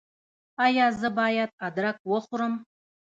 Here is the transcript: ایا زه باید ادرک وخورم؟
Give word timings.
ایا 0.65 0.87
زه 0.99 1.09
باید 1.17 1.49
ادرک 1.67 1.97
وخورم؟ 2.11 2.53